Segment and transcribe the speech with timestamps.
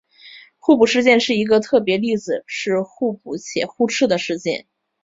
[0.57, 4.65] 互补事件的一个特别例子是互补且互斥的事件。